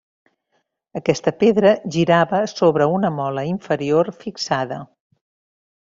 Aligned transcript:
Aquesta 0.99 1.33
pedra 1.43 1.75
girava 1.97 2.41
sobre 2.55 2.89
una 2.97 3.13
mola 3.21 3.45
inferior 3.53 4.11
fixada. 4.25 4.85